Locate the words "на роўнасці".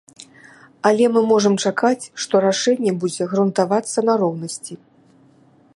4.11-4.73